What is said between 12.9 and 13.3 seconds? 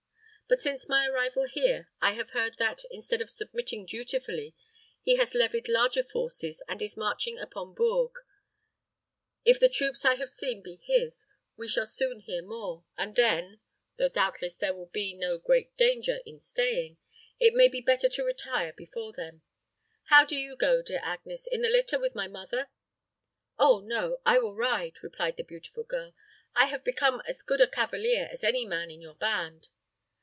and